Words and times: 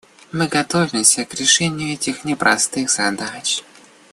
Мы 0.31 0.47
готовимся 0.47 1.25
к 1.25 1.35
решению 1.35 1.93
этих 1.93 2.25
непростых 2.25 2.89
задач. 2.89 3.63